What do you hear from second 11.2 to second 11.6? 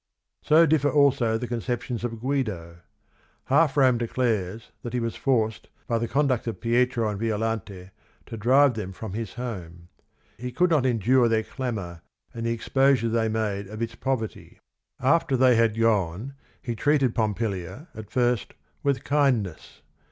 their